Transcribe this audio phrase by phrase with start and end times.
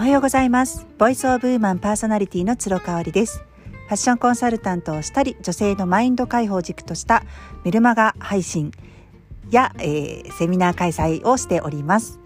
[0.00, 7.22] おはようございますボイスオブウーマンパーソナリティの鶴香織ですファッションコンサルタントをしたり女性のマインド解放軸とした
[7.66, 8.72] メルマガ配信
[9.50, 12.18] や、えー、セミナー開催をしております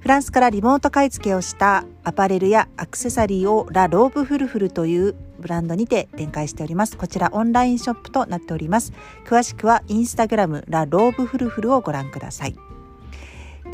[0.00, 6.96] フランスからリモート買い付けをしたアパレルやアクセサリーをラ・ローブ・フルフルというブランドにて展開しております。
[6.96, 8.92] こちらオンラインショップとなっております。
[9.24, 12.71] 詳しくはインスタグラムラ・ローブ・フルフルをご覧ください。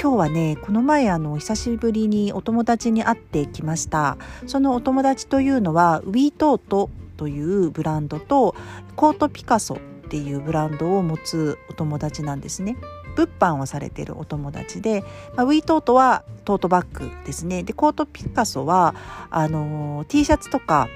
[0.00, 4.16] 今日はねこの前あの久しぶりにお友達に会ってきました。
[4.46, 8.54] そのお友達というのはウィートートというブランドと
[8.94, 12.76] コートピカソっていうブランドを持つお友達なんですね。
[13.16, 15.02] 物販をされているお友達で、
[15.34, 17.64] まあ、ウィートートはトートバッグですね。
[17.64, 18.94] でコートピカソは
[19.30, 20.88] あの T シャツとか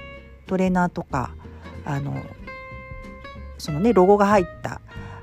[0.47, 1.31] トレーナーとか
[1.83, 2.15] あの
[3.57, 4.79] そのねロゴが入った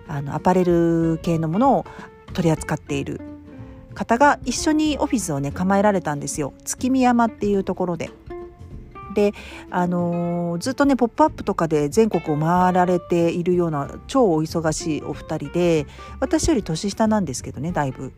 [0.06, 1.86] あのアパレル系のものを
[2.34, 3.22] 取り扱っている
[3.94, 8.10] 方が一緒にオフィスをね構えられたんですよ月見山っていうところで。
[9.14, 9.32] で、
[9.70, 15.86] あのー、ずっとね「ポップアップとかで全国を回られているような超お忙しいお二人で
[16.20, 18.12] 私より年下なんですけどねだいぶ。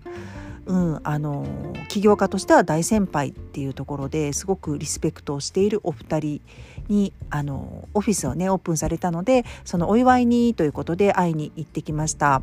[0.64, 6.40] うんあのー、起業家としては大先輩っていうところですごくリスペクトをしているお二人
[6.88, 12.42] にあのオフィスをねオープンされたのでそのお祝いにということで会いに行ってきました。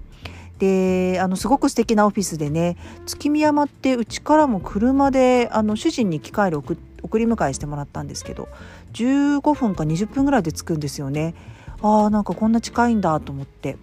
[0.60, 6.76] であのすごく素敵なオフィスでね月見山ってうちからも車であの主人に機械で送
[7.18, 8.50] り迎えしてもらったんですけど
[8.94, 11.34] 15分か20分ぐらいで着くんですよね。
[11.82, 13.78] あーなんかこんな近いんだと思って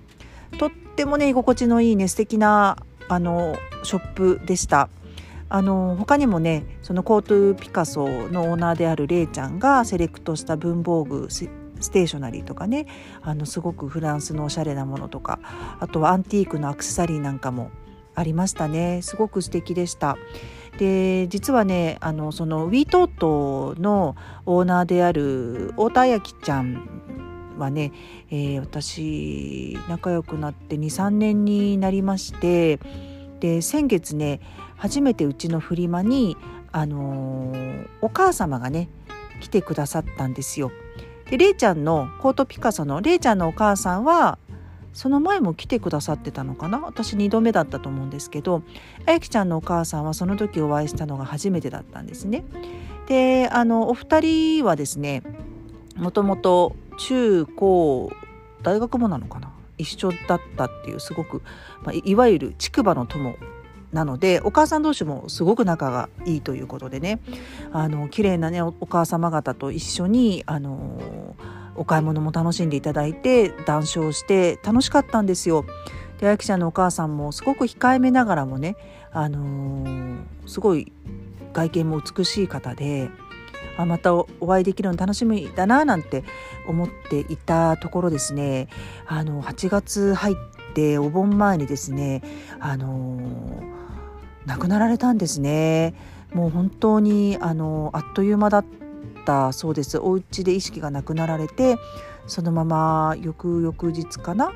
[0.58, 2.76] とってもね居心地のいいね素敵な
[3.08, 4.90] あのショップでした。
[5.48, 11.28] あの他にもねそのコートゥピカソのオーナーであるレイちゃんがセレクトした文房具
[11.80, 12.86] ステーショナリーとかね
[13.22, 15.38] あのすごくフランスのおしゃれなものとか
[15.80, 17.70] あとはアンティークのアクセサリーなんかも
[18.14, 20.16] ありましたねすごく素敵でした。
[20.78, 27.92] で実はねあのそのウィートートのオーナーである太田彩ちゃんはね、
[28.30, 32.78] えー、私仲良くなって23年になりまして
[33.40, 34.40] で先月ね
[34.76, 36.36] 初めてうちのフリマに、
[36.72, 38.90] あのー、お母様がね
[39.40, 40.70] 来てくださったんですよ。
[41.30, 44.38] でれいちゃんのコートピカソのれいちゃんのお母さんは
[44.92, 46.78] その前も来てくださってたのかな？
[46.80, 48.62] 私2度目だったと思うんですけど
[49.06, 52.44] あゆきちゃんのお母さんはその時お会いしたのが初めてだったんですね。
[53.06, 55.22] であのお二人はですね
[55.96, 58.10] もともと中高
[58.62, 59.52] 大学もなのかな？
[59.78, 61.42] 一緒だったっていうすごく、
[61.82, 63.36] まあ、いわゆる竹馬の友
[63.96, 67.18] なのでお母さん同士もすごく仲がいいということでね
[67.72, 71.34] あの綺麗なねお母様方と一緒にあの
[71.76, 75.64] お買い物も楽しんでいただいて談笑して楽しかったんですよ。
[76.20, 78.76] であやきちゃんのお母さんもすごく控えめながらもね、
[79.12, 80.92] あの、すごい
[81.52, 83.10] 外見も美しい方で
[83.76, 86.24] あまたお会いできるの楽しみだななんて
[86.66, 88.68] 思っていたところですね
[89.06, 90.36] あの8月入っ
[90.74, 92.22] てお盆前にですね
[92.60, 93.75] あのー
[94.46, 95.94] 亡くなられたんですね。
[96.32, 98.64] もう本当にあのあっという間だっ
[99.24, 99.98] たそうです。
[99.98, 101.76] お家で意識がなくなられて
[102.26, 104.52] そのまま翌々日かな？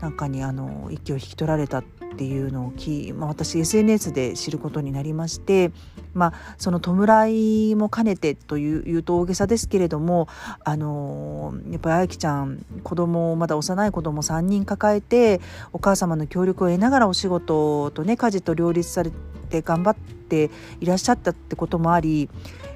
[0.00, 1.82] なんかにあの息を引き取られた
[2.12, 5.70] っていうのをき、まあ、私 SNS で知ることになりまして、
[6.12, 10.28] まあ、その弔いも兼ねてという言うと大げさですけれども
[10.64, 15.40] あのやっぱりあやきちゃん子供まだ幼い子供3人抱えて
[15.72, 19.10] お母様の協力を得ながらお仕事とね家事と両立され
[19.48, 20.50] て頑張って
[20.80, 22.28] いらっしゃったってこともあり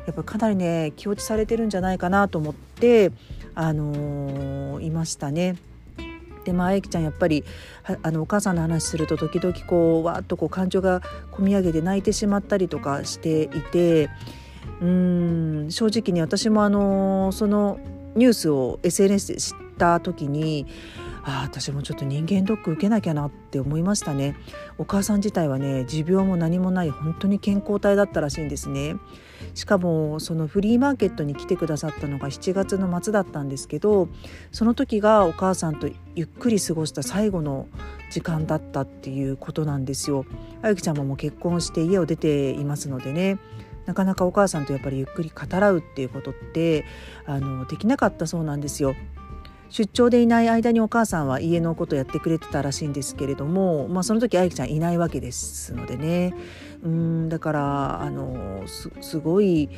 [0.07, 3.11] やっぱりかなりね気落ちされてるんじゃないかなと思って
[3.55, 5.57] あのいましたね。
[6.45, 7.45] でまあゆきちゃんやっぱり
[8.03, 14.11] あのお母さんの話すると時々こうわっとこう感情がこみ上げて泣いてしまったりとかしていて
[14.81, 17.79] うん正直に私もあのその
[18.15, 20.67] ニュースを SNS で知った時に
[21.27, 24.37] あ私もちょっと人間ドック受けなきゃなって思いましたね。
[24.77, 28.97] お母さん自体はね持病も何もない本当に健康体だったらしいんですね。
[29.55, 34.09] しかもそのフリーマーケットに来てくださったのが7月の末だったんですけど
[34.53, 37.69] その時がお母さんとゆっくり過ごした最後の
[38.11, 40.27] 時間だったっていうことなんですよ。
[40.63, 43.39] あゆきちゃんももう結婚して家を出ていますのでね。
[43.87, 46.87] なかなかお母さんとやっぱりゆっくり語らうっていうことって
[47.27, 48.95] あのできなかったそうなんですよ。
[49.71, 56.35] 出張でいない間にお母さんは家のことやってくれてたらしいんですけれども、まあ、その時あゆきちゃんいないわけですのでね
[56.83, 59.69] うんだからあのすごい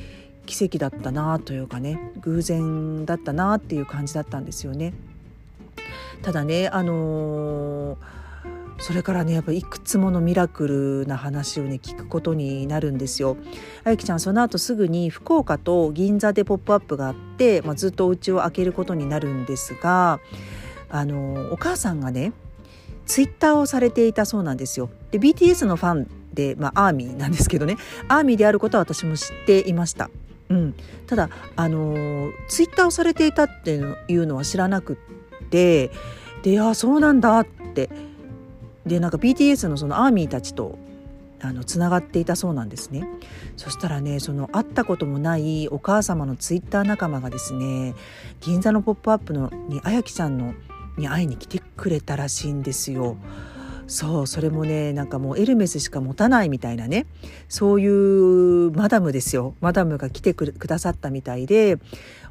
[0.44, 4.94] 奇跡だったなというかね偶然だったなっていう感じだったんですよね。
[6.22, 7.98] ただねあの
[8.78, 10.68] それからねやっぱいくつものミラク
[11.02, 13.36] ルな話をね聞くことになるんですよ。
[13.84, 20.20] あゆきちゃんその後すぐに福岡と銀座でポップアップがあって、まあ、ずっとお家を開けることになるんですが
[20.88, 22.32] あのお母さんがね
[23.06, 24.90] ツイッターをされていたそうなんですよ。
[25.10, 27.76] で BTS のファンで、まあ、アーミーなんですけどね
[28.08, 30.10] アーミーであることは私も知っていました。
[30.48, 30.74] うん、
[31.06, 33.74] ただあのツイッターをされていたって
[34.08, 35.90] いうのは知らなくって
[36.42, 37.90] であそうなんだって
[38.86, 40.78] でなんか BTS のそのアーミーたちと
[41.40, 43.06] あのつながっていたそうなんですね
[43.56, 47.94] そしたらねその会ったこともないお母様のツイッター仲間がですね
[48.40, 50.54] 銀座のポップアップのにあやきちゃんの
[50.96, 53.18] に会いに来てくれたらしいんですよ。
[53.86, 57.06] そうそれもねなんかもうエルメスしか持たないみたいなね
[57.48, 61.78] そういうマダムですよマダムが来てくださったみたいで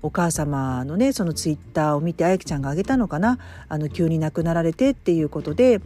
[0.02, 5.80] お母様のねそのツイッターを見てあやきちゃんがあげたのかなあの急に亡くなられてっていうことで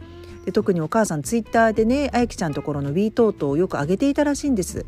[0.44, 4.86] で特にお母さんツイッターでねあやきちゃんところの w トートをよく上げていたらしいんです。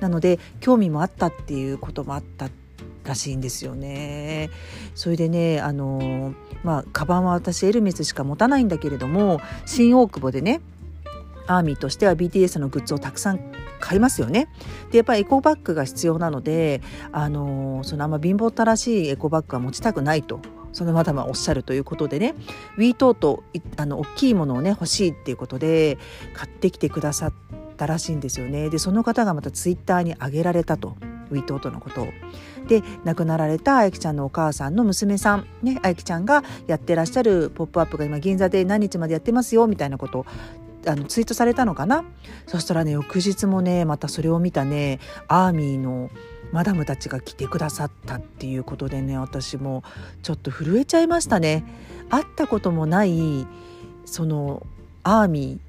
[0.00, 2.48] なので興味もあったっていうこともあった
[3.04, 4.50] らしいんですよね。
[4.94, 10.60] それでねあのまあカバンは私エルメスしか持たないんだけれども新大久保でね
[11.46, 13.40] アーミーとしては BTS のグッズをたくさん
[13.80, 14.48] 買いますよね。
[14.90, 16.82] でやっぱりエコバッグが必要なので
[17.12, 20.40] あのそのあんま貧乏ったらしいエコバッグは持ちたくないと。
[20.78, 22.36] そのまだまおっしゃるということでね
[22.76, 23.42] ウィートート
[23.76, 25.98] あの大きいものをね欲しいっていうことで
[26.34, 27.32] 買ってきてくださっ
[27.76, 30.96] たらしいんですよねでその方がまたツイッターに上げられたと
[31.32, 32.08] ウィートートのことを。
[32.68, 40.26] で亡くなられたあゆきちゃんのお母さんの娘さんねあゆきちゃんがやってらっしゃる「ポップアップが今銀座で何日までやってますよみたいなこと
[40.86, 42.04] あのツイートされたのかな
[42.46, 46.10] そしたらね翌日もねまたそれを見たねアーミーの
[46.52, 49.82] マダムたちが来てくださったっていうことでね私も
[50.22, 51.64] ちょっと震えちゃいましたね。
[52.10, 53.46] 会ったこともない
[54.06, 54.66] その
[55.02, 55.60] アーミ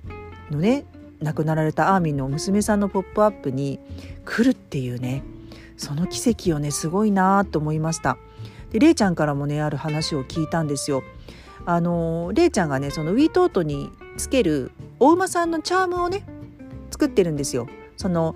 [0.50, 0.86] ーのね
[1.22, 3.80] 亡くなられたアーミーの娘さんの「ポップアップに
[4.26, 5.24] 来るっていうね
[5.76, 8.18] その奇跡をねすごいなと思いました。
[8.72, 11.04] でれいちゃんからもねある話を聞いたんですよ。
[11.66, 16.24] あのれいちゃんがねそのウィートートにつけるお馬さんのチャームをね
[16.92, 17.68] 作ってるんですよ。
[17.98, 18.36] その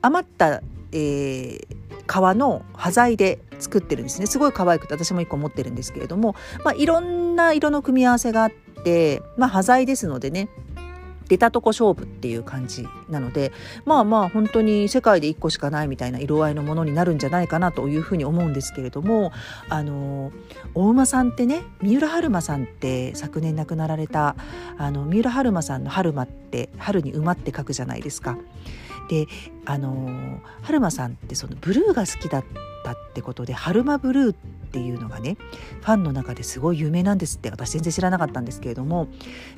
[0.00, 0.62] 余った、
[0.92, 1.66] えー、
[2.12, 8.50] 革の端材で作ってるんですねすごい可愛くて私も1個持ってるんですけれども、まあ、いろんな色の組み合わせがあっ
[8.84, 10.50] て、まあ、端材ですのでね
[11.28, 13.50] 出たとこ勝負っていう感じなので
[13.86, 19.32] まあまあ本当に世界で1個しかないみたいな色合いのものになるんじゃないかなというふうに思うんですけれども
[19.70, 20.32] あの
[20.74, 24.36] お馬さんってね三浦春馬さんって昨年亡くなられた
[24.76, 28.36] あの三浦春馬さんの春馬って春に馬って書くじゃないですか。
[29.08, 29.26] で
[29.64, 32.44] あの春馬さんってそのブルーが好きだっ
[32.84, 34.34] たってことで春馬ブルーっ
[34.72, 35.36] ていうのがね
[35.80, 39.08] ファンの中ですごい有名なんですって私全然知らなかったんですけれども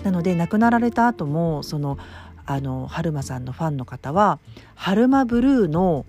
[0.02, 1.98] なので亡くなられた後もその
[2.46, 4.38] あの春馬さんのファンの方は
[4.74, 6.04] 春馬ブルーの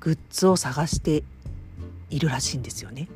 [0.00, 1.24] グッズを探して
[2.10, 3.08] いるらしいんですよね。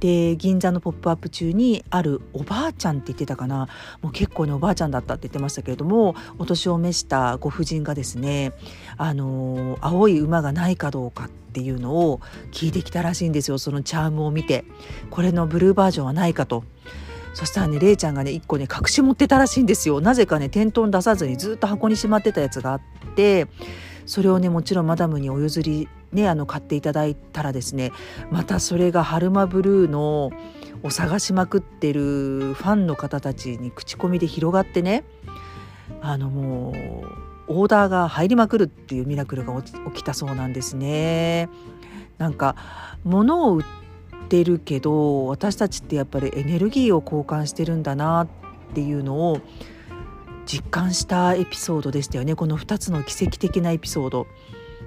[0.00, 3.68] で銀座のポップアップ中にあるおばあちゃんって言ってたかな。
[4.00, 8.52] もう結構ねおばあちゃんだったって言ってましたけれどもお年を召したご婦人がですね
[8.96, 12.20] あの青い馬がないかどうかっていうのを
[12.52, 13.58] 聞いてきたらしいんですよ。
[13.58, 14.64] そのチャームを見て。
[15.10, 16.64] これのブルーバージョンはないかと。
[17.34, 20.00] そしたらねれいちゃんがね1個ね隠し持ってたらしいんですよ。
[20.00, 22.80] なぜかね店頭に出さずにずっと箱にしまってたやつがあっ
[23.14, 23.46] て
[24.08, 27.92] それをねもちろんマダムにお譲りねあの買っていただいたらですね
[28.30, 30.30] またそれが春馬ブルーの
[30.82, 35.04] を探しまくってるファンの方たちに口コミで広がってね
[36.00, 36.72] あのも
[37.48, 41.48] うオーダーが入りまくるっていうミラクルが起きたそうなんですね。
[42.18, 42.56] なんか
[43.04, 43.64] 物を売っ
[44.28, 48.28] てるけど私たちってやっぱりエネルギーを交換してるんだなっ
[48.74, 49.40] ていうのを
[50.48, 54.26] 実感したエピソードでしたよねこの2つの奇跡的なエピソード。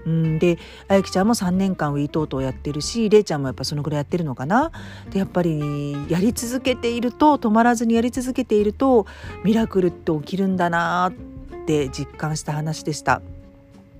[0.03, 4.71] うんであゆきちゃんも3年間ウィートートをやってるしれいちゃんもやっぱそのぐらいやってるのかな
[5.11, 9.05] でやっぱりやり続けていると止まらずにやり続けていると
[9.43, 13.21] ミラクルって起きるんだなって実感した話でした。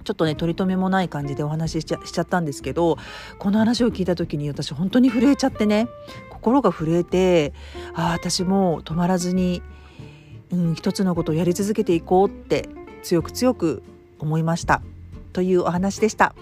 [0.03, 2.97] ちょっとね取り留めもない感じでお話ししちゃしちゃったんですけど
[3.37, 5.87] この話を聞いた時に私本当に震えちゃってね
[6.31, 7.53] 心が震えて
[7.93, 9.61] ああ私も止まらずに
[10.51, 12.67] うん、一つのことをやり続けていこうって
[13.03, 13.83] 強く強く
[14.19, 14.81] 思いました
[15.33, 16.35] というお話でした。